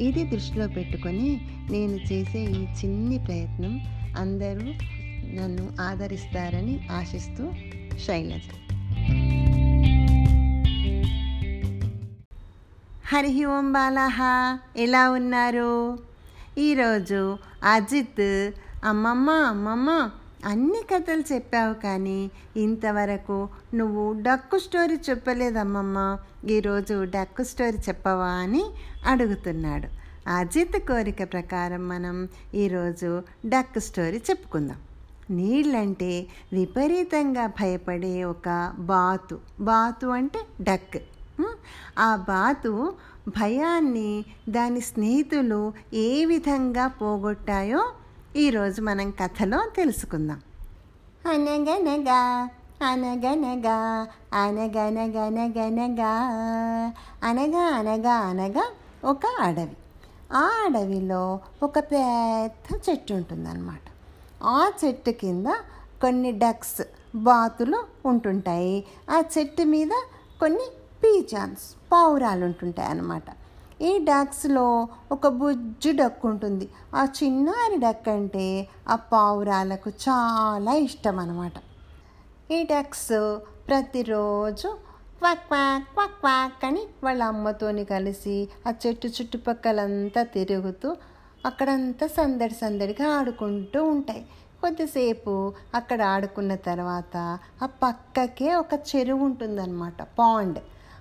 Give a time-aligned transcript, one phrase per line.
[0.00, 3.80] ఇది దృష్టిలో పెట్టుకొని నేను చేసే ఈ చిన్ని ప్రయత్నం
[4.16, 4.66] అందరూ
[5.36, 7.52] నన్ను ఆదరిస్తారని ఆశిస్తూ
[8.06, 8.42] శైలజ.
[13.04, 14.20] హరి ఓం బాలాహ
[14.76, 15.98] ఎలా ఉన్నారు?
[16.58, 18.50] ఈరోజు అజిత్
[18.84, 20.10] అమ్మమ్మ అమ్మమ్మ
[20.44, 26.18] అన్ని కథలు చెప్పావు కానీ ఇంతవరకు నువ్వు డక్కు స్టోరీ చెప్పలేదమ్మమ్మ.
[26.48, 28.64] ఈరోజు డక్కు స్టోరీ చెప్పవా అని
[29.06, 29.88] అడుగుతున్నాడు.
[30.28, 34.76] అజిత్ కోరిక ప్రకారం మనం ఈరోజు డక్ స్టోరీ చెప్పుకుందాం.
[35.30, 39.38] నీళ్ళంటే విపరీతంగా భయపడే ఒక బాతు.
[39.60, 40.96] బాతు అంటే డక్.
[41.98, 42.92] ఆ బాతు
[43.28, 47.92] భయాన్ని దాని స్నేహితులు ఏ విధంగా పోగొట్టాయో
[48.36, 50.40] ఈరోజు మనం కథలో తెలుసుకుందాం.
[51.26, 52.48] అనగనగా
[52.82, 56.12] అనగనగా అనగనగనగనగా
[57.24, 58.70] అనగా అనగా అనగా
[59.04, 59.76] ఒక అడవి.
[60.32, 63.82] ఆ అడవిలో ఒక పెద్ద చెట్టు ఉంటుందన్నమాట.
[64.44, 65.46] ఆ చెట్టు కింద
[66.00, 66.82] కొన్ని డక్స్
[67.14, 68.84] బాతులు ఉంటుంటాయి.
[69.10, 69.90] ఆ చెట్టు మీద
[70.40, 70.64] కొన్ని
[71.04, 73.41] పీచాన్స్ పావురాలు ఉంటుంటాయి అన్నమాట
[73.82, 78.44] ఈ డక్స్లో ఒక బుజ్జు డక్ ఉంటుంది ఆ చిన్నారి డక్ అంటే
[78.88, 81.52] ఆ పావురాలకు చాలా ఇష్టం అనమాట
[82.50, 83.08] ఈ డక్స్
[83.68, 84.68] ప్రతిరోజు
[85.18, 90.96] క్వాక్ క్వాక్ క్వాక్ క్వాక్ అని వాళ్ళ అమ్మతోని కలిసి ఆ చెట్టు చుట్టుపక్కలంతా తిరుగుతూ
[91.46, 94.22] అక్కడంతా సందడి సందడిగా ఆడుకుంటూ ఉంటాయి.
[94.60, 95.32] కొద్దిసేపు
[95.74, 100.58] అక్కడ ఆడుకున్న తర్వాత ఆ పక్కకే ఒక చెరువు ఉంటుందన్నమాట పాండ్.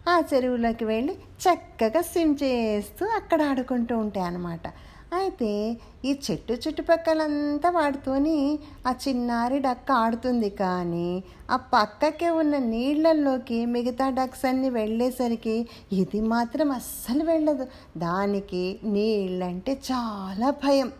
[0.07, 4.67] ఆ చెరువులోకి వెళ్ళి చక్కగా స్విమ్ చేస్తూ అక్కడ ఆడుకుంటూ ఉంటాయి అన్నమాట.
[5.13, 14.09] అయితే ఈ చెట్టు చుట్టుపక్కలంతా వాడుతోని ఆ చిన్నారి డక్క ఆడుతుంది కానీ ఆ పక్కకే ఉన్న నీళ్ళల్లోకి మిగతా
[14.09, 17.67] డక్స్ అన్ని వెళ్ళేసరికి ఇది మాత్రం అస్సలు వెళ్ళదు.
[17.97, 20.91] దానికి నీళ్ళంటే చాలా భయం.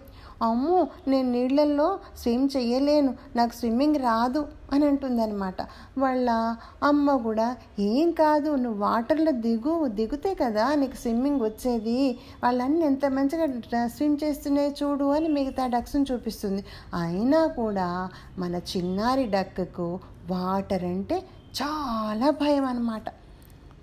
[0.41, 5.62] అమ్మో నేను నీళ్ళల్లో స్విమ్ చేయలేను నాకు స్విమ్మింగ్ రాదు అని అంటుందన్నమాట.
[5.97, 12.18] వాళ్ళ అమ్మ కూడా ఏం కాదు నువ్వు వాటర్లో దిగు దిగుతే కదా నీకు స్విమ్మింగ్ వచ్చేది.
[12.44, 16.63] వాళ్ళన్నీ ఎంత మంచిగా స్విమ్ చేస్తున్నాయి చూడు అని మిగతా డక్స్ని చూపిస్తుంది.
[16.94, 20.00] అయినా కూడా మన చిన్నారి డక్కు
[20.30, 21.24] వాటర్ అంటే
[21.62, 23.03] చాలా భయం అన్నమాట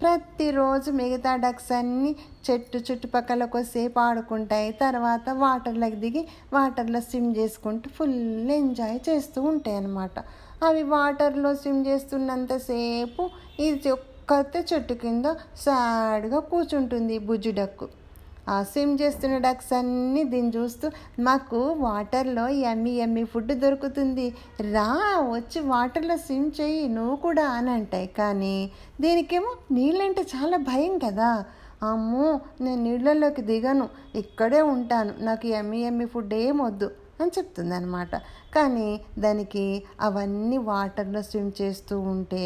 [0.03, 2.11] ప్రతిరోజు మిగతా డక్స్ అన్నీ
[2.47, 4.69] చెట్టు చుట్టుపక్కల కొద్దిసేపు ఆడుకుంటాయి.
[4.83, 6.23] తర్వాత వాటర్లోకి దిగి
[6.53, 8.15] వాటర్లో స్విమ్ చేసుకుంటూ ఫుల్
[8.59, 10.19] ఎంజాయ్ చేస్తూ ఉంటాయి అన్నమాట.
[10.69, 13.25] అవి వాటర్లో స్విమ్ చేస్తున్నంతసేపు
[13.61, 15.27] ఇది ఒక్కతే చెట్టు కింద
[15.65, 17.89] సాడ్గా కూర్చుంటుంది బుజ్జి డక్కు
[18.49, 24.27] ఆ స్విమ్ చేస్తున్న డక్స్ అన్నీ దీన్ని చూస్తూ మాకు వాటర్లో ఎమ్మి ఎమ్మి ఫుడ్ దొరుకుతుంది.
[24.61, 24.89] రా
[25.31, 28.07] వచ్చి వాటర్లో స్విమ్ చేయి నువ్వు కూడా అని అంటాయి.
[28.07, 28.71] కానీ
[29.01, 31.45] దీనికేమో నీళ్ళంటే చాలా భయం కదా.
[31.83, 33.89] అమ్మో నేను నీళ్ళలోకి దిగను.
[34.15, 35.15] ఇక్కడే ఉంటాను.
[35.21, 36.91] నాకు ఎమ్మి ఎమ్మి ఫుడ్ ఏం వద్దు.
[37.21, 38.17] అని చెప్తుంది అనమాట
[38.55, 39.65] కానీ దానికి
[40.01, 42.45] అవన్నీ వాటర్లో స్విమ్ చేస్తూ ఉంటే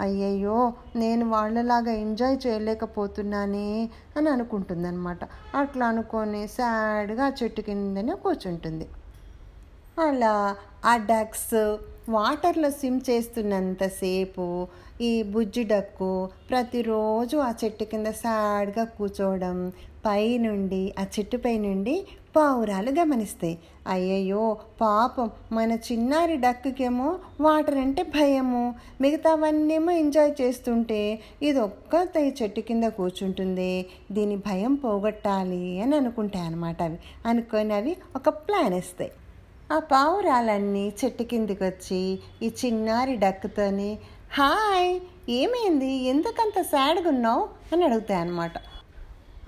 [0.00, 5.24] అయ్యయ్యో నేను వాళ్ళలాగా ఎంజాయ్ చేయలేకపోతున్నానే అని అనుకుంటుంది అనమాట
[5.54, 8.86] అట్లా అనుకొని సాడ్గా చెట్టు కిందనే కూర్చుంటుంది.
[9.98, 10.34] అలా
[10.84, 11.54] ఆ డక్స్
[12.08, 14.46] వాటర్లో స్విమ్ చేస్తున్నంతసేపు
[15.00, 19.58] ఈ బుజ్జి డక్కు ప్రతిరోజు ఆ చెట్టు కింద సాడ్గా కూర్చోవడం
[20.04, 21.94] పైనుండి ఆ చెట్టుపై నుండి
[22.36, 28.74] పావురాలు గమనిస్తాయి అయ్యయ్యో పాపం మన చిన్నారి డక్కుకేమో వాటర్ అంటే భయము.
[29.00, 32.08] మిగతావన్నేమో ఎంజాయ్ చేస్తుంటే ఇది ఒక్క
[32.42, 33.86] చెట్టు కింద కూర్చుంటుంది.
[34.12, 36.98] దీని భయం పోగొట్టాలి అని అనుకుంటాయి అనమాట అవి.
[37.26, 39.10] అనుకొని అవి ఒక ప్లాన్ ఇస్తాయి
[39.72, 43.98] ఆ పావురాలన్నీ చెట్టు కిందికి వచ్చి ఈ చిన్నారి డక్కుతోని
[44.32, 45.92] హాయ్ ఏమైంది?
[46.04, 47.48] ఎందుకంత సాడ్గా ఉన్నావు?
[47.72, 48.52] అని అడుగుతాయి అన్నమాట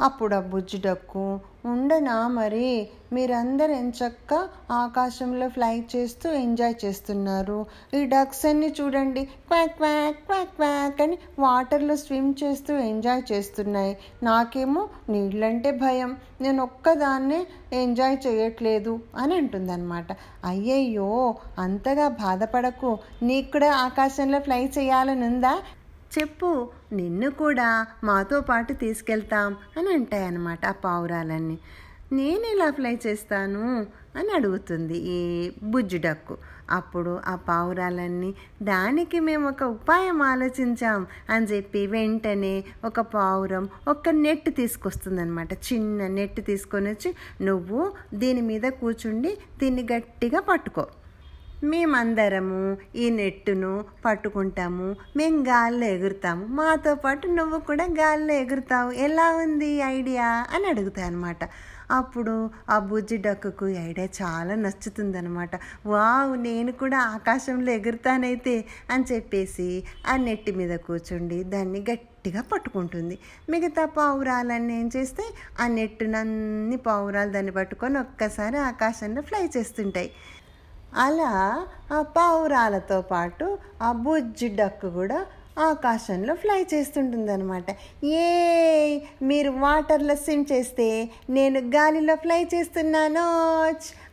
[0.00, 2.88] అప్పుడు ఆ బుజ్జి డక్కు ఉండనా మరి?
[3.12, 7.66] మీరందరూ ఎంచక్క ఆకాశంలో ఫ్లై చేస్తూ ఎంజాయ్ చేస్తున్నారు.
[7.94, 9.24] ఈ డక్స్ అన్ని చూడండి.
[9.24, 13.96] క్వాక్ క్వాక్ క్వాక్ క్వాక్ అని వాటర్లో స్విమ్ చేస్తూ ఎంజాయ్ చేస్తున్నాయి.
[14.22, 16.16] నాకేమో నీళ్ళంటే భయం.
[16.40, 20.06] నేను ఒక్కదాన్నే ఎంజాయ్ చేయట్లేదు అని అంటుందన్నమాట.
[20.44, 22.98] అయ్యయ్యో అంతగా బాధపడకు.
[23.22, 25.58] నీకు కూడా ఆకాశంలో ఫ్లై చేయాలని ఉందా
[26.18, 26.50] చెప్పు
[26.92, 27.68] నిన్ను కూడా
[28.04, 31.58] మాతో పాటు తీసుకెళ్తాం అని అంటాయి అన్నమాట ఆ పావురాలన్నీ.
[32.12, 33.62] నేను ఎలా ఫ్లై చేస్తాను
[34.16, 35.20] అని అడుగుతుంది ఈ
[35.62, 36.34] బుజ్జుడక్కు.
[36.70, 41.00] అప్పుడు ఆ పావురాలన్నీ దానికి మేము ఒక ఉపాయం ఆలోచించాం
[41.30, 47.80] అని చెప్పి వెంటనే ఒక పావురం ఒక నెట్ తీసుకొస్తుందనమాట చిన్న నెట్ తీసుకొని వచ్చి నువ్వు
[48.14, 50.86] దీని మీద కూర్చుండి దీన్ని గట్టిగా పట్టుకో.
[51.64, 52.60] మేమందరము
[52.96, 53.72] ఈ నెట్టును
[54.04, 56.44] పట్టుకుంటాము మేము గాల్లో ఎగురుతాము.
[56.58, 58.90] మాతో పాటు నువ్వు కూడా గాల్లో ఎగురుతావు.
[59.06, 61.42] ఎలా ఉంది ఐడియా అని అడుగుతాయి అనమాట
[61.90, 62.34] అప్పుడు
[62.70, 65.50] ఆ బుజ్జి డక్కుకు ఐడియా చాలా నచ్చుతుందనమాట
[65.86, 68.54] వావ్ నేను కూడా ఆకాశంలో ఎగురుతానైతే
[68.90, 69.68] అని చెప్పేసి
[70.10, 73.18] ఆ నెట్టి మీద కూర్చుండి దాన్ని గట్టిగా పట్టుకుంటుంది.
[73.50, 75.24] మిగతా పావురాలన్నీ ఏం చేస్తే
[75.60, 80.10] ఆ నెట్టునన్ని పావురాలు దాన్ని పట్టుకొని ఒక్కసారి ఆకాశంలో ఫ్లై చేస్తుంటాయి.
[80.96, 85.26] అలా ఆ పావురాలతో పాటు ఆ బుజ్జి డక్కు కూడా
[85.58, 87.64] ఆకాశంలో ఫ్లై చేస్తుంటుంది అనమాట
[88.04, 93.26] ఏ మీరు వాటర్లో స్విమ్ చేస్తే నేను గాలిలో ఫ్లై చేస్తున్నాను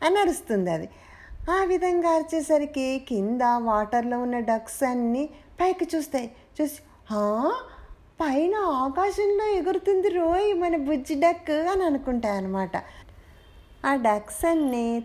[0.06, 0.90] అని అరుస్తుంది అది.
[1.52, 5.30] ఆ విధంగా అరిచేసరికి కింద వాటర్లో ఉన్న డక్స్ అన్నీ
[5.62, 6.32] పైకి చూస్తాయి.
[6.62, 6.80] చూసి
[8.22, 12.78] పైన ఆకాశంలో ఎగురుతుంది రోయ్ మన బుజ్జి డక్ అని అనుకుంటాయి అనమాట
[13.86, 14.42] ఆ డక్స్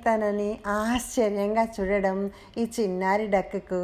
[0.06, 2.19] తనని ఆశ్చర్యంగా చూడడం
[2.58, 3.81] ఈ చిన్నారి డక్కు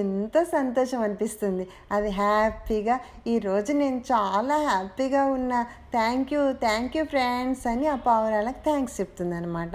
[0.00, 1.64] ఎంతో సంతోషం అనిపిస్తుంది.
[1.92, 2.96] అది హ్యాపీగా
[3.26, 5.60] ఈరోజు నేను చాలా హ్యాపీగా ఉన్నా.
[5.92, 9.72] Thank you thank you friends అని ఆ పావురాలకు థ్యాంక్స్ చెప్తుంది అనమాట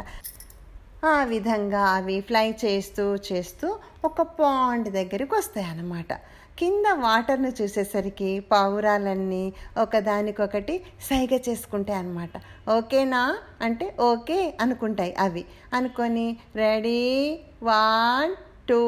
[1.05, 3.67] ఆ విధంగా అవి ఫ్లై చేస్తూ చేస్తూ
[4.05, 6.13] ఒక పాండ్ దగ్గరికి వస్తాయి అన్నమాట
[6.59, 10.75] కింద వాటర్ను చూసేసరికి పావురాలన్నీ ఒకదానికొకటి
[11.09, 12.29] సైగ చేసుకుంటాయి అనమాట
[12.69, 13.37] ఓకేనా?
[13.61, 15.45] అంటే ఓకే అనుకుంటాయి అవి.
[15.73, 17.01] అనుకొని రెడీ?
[17.63, 18.35] వన్
[18.69, 18.81] టూ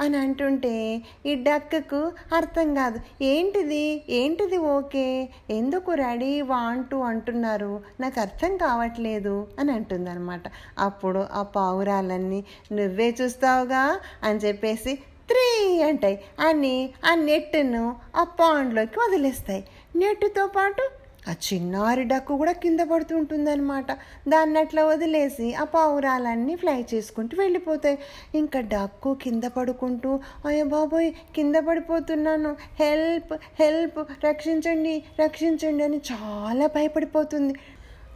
[0.00, 3.00] అని అంటుంటే ఈ డక్కకు అర్థం కాదు.
[3.22, 4.04] ఏంటిది?
[4.10, 5.28] ఏంటిది ఓకే?
[5.50, 6.42] ఎందుకు రెడీ?
[6.42, 7.80] వాన్ టూ అంటున్నారు.
[8.00, 10.42] నాకు అర్థం కావట్లేదు అని అంటుందన్నమాట.
[10.78, 14.98] అప్పుడు ఆ పావురాలన్నీ నువ్వే చూస్తావుగా అని చెప్పేసి
[15.30, 16.20] త్రీ అంటాయి.
[16.40, 19.64] అని ఆ నెట్టును ఆ పాండ్లోకి వదిలేస్తాయి.
[19.96, 20.90] నెట్టుతో పాటు
[21.28, 23.92] ఆ చిన్నారి డక్కు కూడా కింద పడుతూ ఉంటుందన్నమాట.
[24.28, 27.98] దాన్ని అట్లా వదిలేసి ఆ పావురాలన్నీ ఫ్లై చేసుకుంటూ వెళ్ళిపోతాయి.
[28.34, 32.56] ఇంకా డక్కు కింద పడుకుంటూ అయ్యో బాబోయ్ కింద పడిపోతున్నాను.
[32.80, 37.54] హెల్ప్ హెల్ప్ రక్షించండి రక్షించండి అని చాలా భయపడిపోతుంది.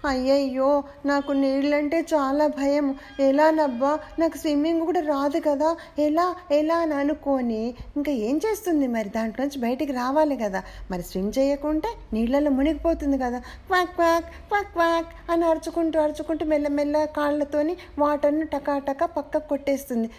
[0.06, 2.94] అయ్యయ్యో నాకు నీళ్ళంటే చాలా భయం.
[3.20, 5.76] ఎలానబ్బా నాకు స్విమ్మింగ్ కూడా రాదు కదా.
[5.98, 9.08] ఎలా ఎలా అని అనుకొని ఇంకా ఏం చేస్తుంది మరి?
[9.08, 10.62] దాంట్లోంచి బయటికి రావాలి కదా.
[10.90, 13.38] మరి స్విమ్ చేయకుంటే నీళ్ళలో మునిగిపోతుంది కదా.
[13.38, 20.10] క్వాక్ క్వాక్ క్వాక్ క్వాక్ అని అరుచుకుంటూ అరుచుకుంటూ మెల్లమెల్ల కాళ్ళతోని వాటర్ను టకాటకా పక్కకు కొట్టేస్తుంది.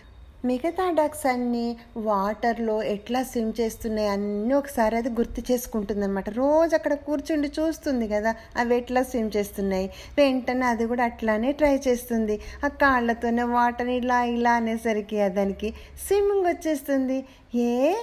[0.45, 6.93] మిగతా డక్స్ అన్నీ వాటర్లో ఎట్లా స్విమ్ చేస్తున్నాయి అన్నీ ఒకసారి అది గుర్తు చేసుకుంటుంది అనమాట రోజు అక్కడ
[6.93, 9.91] కూర్చుండి చూస్తుంది కదా అవి ఎట్లా స్విమ్ చేస్తున్నాయి.
[10.17, 12.41] వెంటనే అది కూడా అట్లానే ట్రై చేస్తుంది.
[12.65, 15.73] ఆ కాళ్ళతోనే వాటర్ ఇలా ఇలా అనేసరికి దానికి
[16.07, 17.25] స్విమ్మింగ్ వచ్చేస్తుంది.
[17.55, 17.93] ఏ?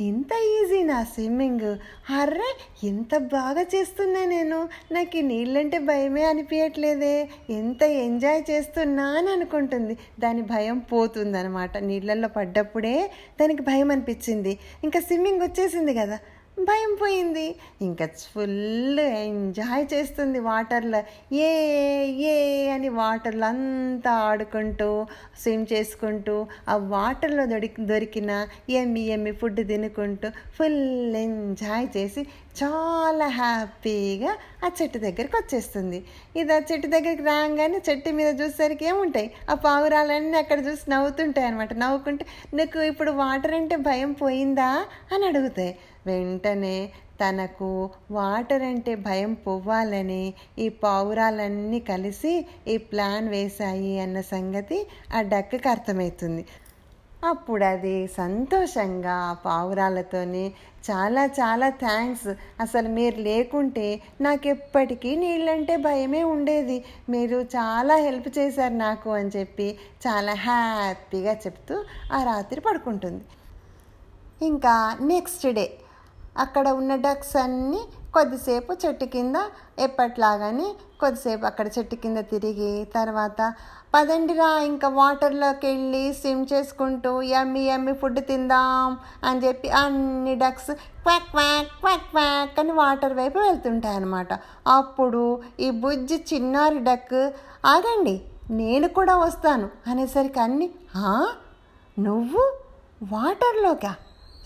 [0.00, 1.76] ఇంత ఈజీ నా స్విమ్మింగ్
[2.12, 2.56] అర్రే
[2.86, 4.68] ఎంత బాగా చేస్తున్నా నేను.
[4.92, 9.98] నాకు ఈ నీళ్ళంటే భయమే అనిపించట్లేదే ఎంత ఎంజాయ్ చేస్తున్నా అని అనుకుంటుంది.
[10.20, 13.10] దాని భయం పోతుందనమాట నీళ్ళల్లో పడ్డప్పుడే
[13.40, 14.58] దానికి భయం అనిపించింది.
[14.84, 16.18] ఇంకా స్విమ్మింగ్ వచ్చేసింది కదా.
[16.60, 17.56] భయం పోయింది.
[17.82, 21.02] ఇంకా ఫుల్ ఎంజాయ్ చేస్తుంది వాటర్లో.
[21.32, 21.50] ఏ
[22.06, 25.06] ఏ అని వాటర్లో అంతా ఆడుకుంటూ
[25.42, 32.20] స్విమ్ చేసుకుంటూ ఆ వాటర్లో దొరికి దొరికిన ఎమ్మి ఎమ్మి ఫుడ్ తినుకుంటూ ఫుల్ ఎంజాయ్ చేసి
[32.64, 36.04] చాలా హ్యాపీగా ఆ చెట్టు దగ్గరికి వచ్చేస్తుంది.
[36.36, 39.30] ఇది ఆ చెట్టు దగ్గరికి రాగానే చెట్టు మీద చూసేసరికి ఏముంటాయి?
[39.50, 44.84] ఆ పావురాలన్నీ అక్కడ చూసి నవ్వుతుంటాయి అనమాట నవ్వుకుంటే నీకు ఇప్పుడు వాటర్ అంటే భయం పోయిందా?
[45.14, 45.76] అని అడుగుతాయి.
[46.06, 55.20] వెంటనే తనకు వాటర్ అంటే భయం పోవాలని ఈ పావురాలన్నీ కలిసి ఈ ప్లాన్ వేశాయి అన్న సంగతి ఆ
[55.22, 56.44] డక్కకి అర్థమవుతుంది.
[57.24, 60.52] అప్పుడు అది సంతోషంగా పావురాలతోని
[60.90, 62.28] చాలా చాలా థ్యాంక్స్
[62.60, 66.84] అసలు మీరు లేకుంటే నాకు ఎప్పటికీ నీళ్ళంటే భయమే ఉండేది.
[67.10, 69.68] మీరు చాలా హెల్ప్ చేశారు నాకు అని చెప్పి
[70.06, 71.76] చాలా హ్యాపీగా చెప్తూ
[72.12, 73.24] ఆ రాత్రి పడుకుంటుంది.
[74.46, 75.66] ఇంకా నెక్స్ట్ డే
[76.36, 79.36] అక్కడ ఉన్న డక్స్ అన్నీ కొద్దిసేపు చెట్టు కింద
[79.78, 80.66] ఎప్పట్లాగానే
[81.00, 83.40] కొద్దిసేపు అక్కడ చెట్టు కింద తిరిగి తర్వాత
[83.94, 90.70] పదండిరా ఇంకా వాటర్లోకి వెళ్ళి స్విమ్ చేసుకుంటూ యమ్మి యమ్మి ఫుడ్ తిందాం అని చెప్పి అన్ని ducks
[91.02, 94.32] quack quack quack quack అని వాటర్ వైపు వెళ్తుంటాయి అన్నమాట
[94.68, 97.18] అప్పుడు ఈ బుజ్జి చిన్నారి డక్
[97.64, 98.16] ఆగండి
[98.50, 100.68] నేను కూడా వస్తాను అనేసరికి అన్ని
[101.98, 102.42] నువ్వు
[103.02, 103.92] వాటర్లోకా?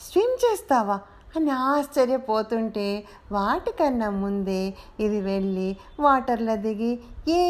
[0.00, 0.98] స్విమ్ చేస్తావా?
[1.36, 7.42] అని ఆశ్చర్యపోతుంటే వాటికన్నా ముందే ఇది వెళ్ళి వాటర్లో దిగి ఏ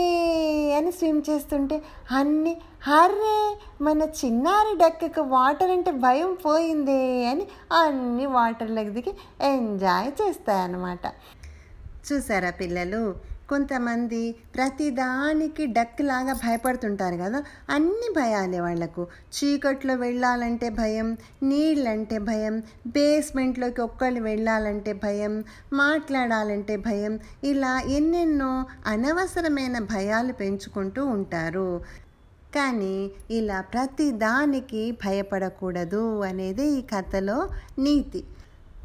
[0.72, 1.82] అని స్విమ్ చేస్తుంటే
[2.12, 11.06] అన్ని హర్రే మన చిన్నారి డక్కకు వాటర్ అంటే భయం పోయిందే అని అన్ని వాటర్లోకి దిగి ఎంజాయ్ చేస్తాయన్నమాట.
[12.12, 13.14] చూసారా పిల్లలు?
[13.50, 17.42] కొంతమంది ప్రతిదానికి డక్ లాగా భయపడుతుంటారు కదా?
[17.70, 27.80] అన్ని భయాలే వాళ్ళకు చీకట్లో వెళ్ళాలంటే భయం నీళ్ళంటే భయం బేస్మెంట్లోకి ఒక్కళ్ళు వెళ్ళాలంటే భయం మాట్లాడాలంటే భయం ఇలా
[27.80, 31.80] ఎన్నెన్నో అనవసరమైన భయాలు పెంచుకుంటూ ఉంటారు.
[32.54, 38.24] కానీ ఇలా ప్రతి దానికి భయపడకూడదు అనేది ఈ కథలో నీతి.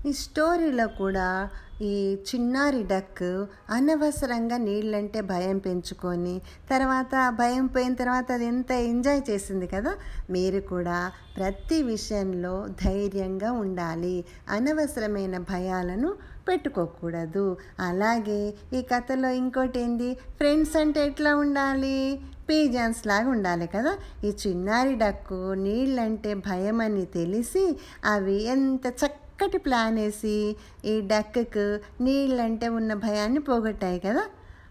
[0.05, 1.49] ఈ స్టోరీలో కూడా
[1.81, 3.23] ఈ చిన్నారి డక్
[3.69, 9.93] అనవసరంగా నీళ్ళంటే భయం పెంచుకొని తర్వాత భయం పోయిన తర్వాత అది ఎంత ఎంజాయ్ చేసింది కదా
[10.29, 14.25] మీరు కూడా ప్రతి విషయంలో ధైర్యంగా ఉండాలి.
[14.49, 16.15] అనవసరమైన భయాలను
[16.47, 22.19] పెట్టుకోకూడదు అలాగే ఈ కథలో ఇంకోటి ఏంది ఫ్రెండ్స్ అంటే ఎట్లా ఉండాలి?
[22.49, 23.97] పీజన్స్ లాగా ఉండాలి కదా?
[24.23, 32.67] ఈ చిన్నారి డక్కు నీళ్ళంటే భయం అని తెలిసి అవి ఎంత చక్కటి ప్లాన్ వేసి ఈ డక్కుకు నీళ్ళంటే
[32.67, 34.23] ఉన్న భయాన్ని పోగొట్టాయి కదా?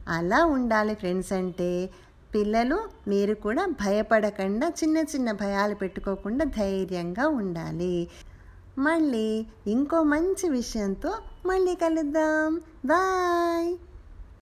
[0.09, 1.91] అలా ఉండాలి ఫ్రెండ్స్ అంటే.
[2.35, 8.09] పిల్లలు మీరు కూడా భయపడకుండా చిన్న చిన్న భయాలు పెట్టుకోకుండా ధైర్యంగా ఉండాలి.
[8.79, 11.15] మళ్ళీ ఇంకో మంచి విషయంతో
[11.47, 12.61] మళ్ళీ కలుద్దాం.
[12.87, 13.77] బాయ్.